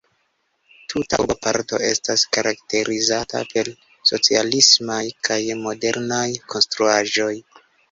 [0.93, 3.71] Tuta urboparto estas karakterizata per
[4.13, 6.27] socialismaj kaj modernaj
[6.57, 7.33] konstruaĵoj.